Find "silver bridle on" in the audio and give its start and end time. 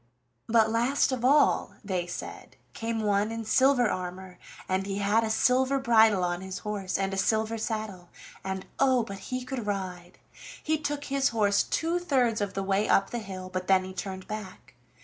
5.29-6.41